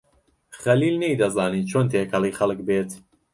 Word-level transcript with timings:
خەلیل 0.61 0.95
نەیدەزانی 1.03 1.67
چۆن 1.69 1.85
تێکەڵی 1.91 2.35
خەڵک 2.37 2.59
بێت. 2.67 2.91